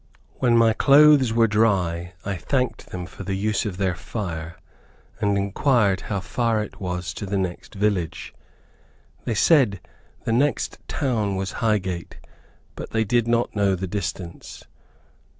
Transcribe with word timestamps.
When 0.39 0.57
my 0.57 0.73
clothes 0.73 1.31
were 1.31 1.45
dry, 1.45 2.13
I 2.25 2.35
thanked 2.35 2.87
them 2.87 3.05
for 3.05 3.21
the 3.23 3.35
use 3.35 3.67
of 3.67 3.77
their 3.77 3.93
fire, 3.93 4.57
and 5.19 5.37
inquired 5.37 6.01
how 6.01 6.21
far 6.21 6.63
it 6.63 6.81
was 6.81 7.13
to 7.13 7.27
the 7.27 7.37
next 7.37 7.75
village. 7.75 8.33
They 9.25 9.35
said 9.35 9.79
the 10.23 10.33
next 10.33 10.79
town 10.87 11.35
was 11.35 11.51
Highgate, 11.51 12.17
but 12.75 12.89
they 12.89 13.03
did 13.03 13.27
not 13.27 13.55
know 13.55 13.75
the 13.75 13.85
distance. 13.85 14.63